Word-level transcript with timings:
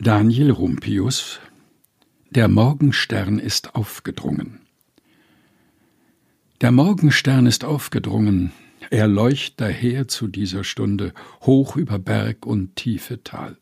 Daniel 0.00 0.52
Rumpius 0.52 1.40
Der 2.30 2.46
Morgenstern 2.46 3.40
ist 3.40 3.74
aufgedrungen. 3.74 4.60
Der 6.60 6.70
Morgenstern 6.70 7.46
ist 7.46 7.64
aufgedrungen, 7.64 8.52
er 8.90 9.08
leucht 9.08 9.60
daher 9.60 10.06
zu 10.06 10.28
dieser 10.28 10.62
Stunde, 10.62 11.12
hoch 11.40 11.74
über 11.74 11.98
Berg 11.98 12.46
und 12.46 12.76
tiefe 12.76 13.24
Tal. 13.24 13.58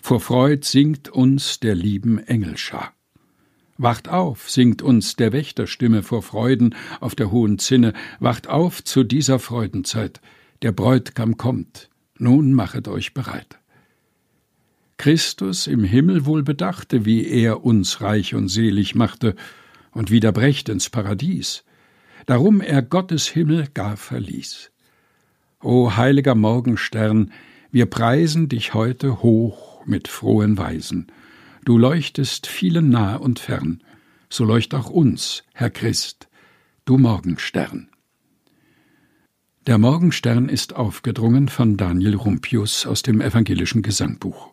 Vor 0.00 0.20
Freud 0.20 0.66
singt 0.66 1.10
uns 1.10 1.60
der 1.60 1.74
lieben 1.74 2.16
Engelschar. 2.16 2.94
Wacht 3.76 4.08
auf, 4.08 4.48
singt 4.48 4.80
uns 4.80 5.16
der 5.16 5.34
Wächterstimme 5.34 6.02
vor 6.02 6.22
Freuden 6.22 6.74
auf 7.00 7.14
der 7.14 7.30
hohen 7.30 7.58
Zinne, 7.58 7.92
wacht 8.18 8.48
auf 8.48 8.82
zu 8.82 9.04
dieser 9.04 9.38
Freudenzeit, 9.38 10.22
der 10.62 10.72
Bräutigam 10.72 11.36
kommt, 11.36 11.90
nun 12.16 12.54
machet 12.54 12.88
euch 12.88 13.12
bereit. 13.12 13.59
Christus 15.00 15.66
im 15.66 15.82
Himmel 15.82 16.26
wohl 16.26 16.42
bedachte, 16.42 17.06
wie 17.06 17.26
er 17.26 17.64
uns 17.64 18.02
reich 18.02 18.34
und 18.34 18.48
selig 18.48 18.94
machte 18.94 19.34
und 19.92 20.10
wieder 20.10 20.30
brächt 20.30 20.68
ins 20.68 20.90
Paradies, 20.90 21.64
darum 22.26 22.60
er 22.60 22.82
Gottes 22.82 23.26
Himmel 23.26 23.68
gar 23.72 23.96
verließ. 23.96 24.70
O 25.62 25.96
heiliger 25.96 26.34
Morgenstern, 26.34 27.32
wir 27.70 27.86
preisen 27.86 28.50
dich 28.50 28.74
heute 28.74 29.22
hoch 29.22 29.86
mit 29.86 30.06
frohen 30.06 30.58
Weisen. 30.58 31.06
Du 31.64 31.78
leuchtest 31.78 32.46
vielen 32.46 32.90
nah 32.90 33.16
und 33.16 33.38
fern, 33.38 33.82
so 34.28 34.44
leucht 34.44 34.74
auch 34.74 34.90
uns, 34.90 35.44
Herr 35.54 35.70
Christ, 35.70 36.28
du 36.84 36.98
Morgenstern. 36.98 37.88
Der 39.66 39.78
Morgenstern 39.78 40.50
ist 40.50 40.76
aufgedrungen 40.76 41.48
von 41.48 41.78
Daniel 41.78 42.16
Rumpius 42.16 42.84
aus 42.84 43.00
dem 43.00 43.22
evangelischen 43.22 43.80
Gesangbuch 43.80 44.52